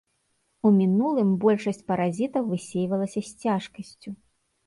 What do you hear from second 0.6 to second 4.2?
У мінулым большасць паразітаў высейвалася з цяжкасцю.